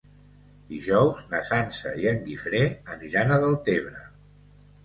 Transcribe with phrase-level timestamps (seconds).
[0.69, 2.65] Dijous na Sança i en Guifré
[2.97, 4.07] aniran a Deltebre.